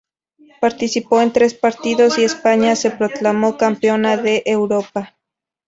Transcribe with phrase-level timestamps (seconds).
[0.59, 5.15] Participó en tres partidos y España se proclamó campeona de Europa.